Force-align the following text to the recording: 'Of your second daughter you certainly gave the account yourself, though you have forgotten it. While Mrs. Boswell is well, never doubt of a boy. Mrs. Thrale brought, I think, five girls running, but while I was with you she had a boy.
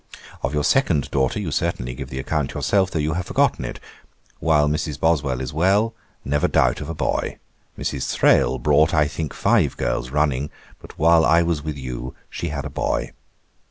'Of 0.41 0.51
your 0.55 0.63
second 0.63 1.11
daughter 1.11 1.39
you 1.39 1.51
certainly 1.51 1.93
gave 1.93 2.09
the 2.09 2.17
account 2.17 2.55
yourself, 2.55 2.89
though 2.89 2.97
you 2.97 3.13
have 3.13 3.27
forgotten 3.27 3.63
it. 3.63 3.79
While 4.39 4.67
Mrs. 4.67 4.99
Boswell 4.99 5.39
is 5.39 5.53
well, 5.53 5.93
never 6.25 6.47
doubt 6.47 6.81
of 6.81 6.89
a 6.89 6.95
boy. 6.95 7.37
Mrs. 7.77 8.09
Thrale 8.11 8.57
brought, 8.57 8.95
I 8.95 9.07
think, 9.07 9.31
five 9.31 9.77
girls 9.77 10.09
running, 10.09 10.49
but 10.79 10.97
while 10.97 11.23
I 11.23 11.43
was 11.43 11.61
with 11.61 11.77
you 11.77 12.15
she 12.31 12.47
had 12.47 12.65
a 12.65 12.69
boy. 12.71 13.11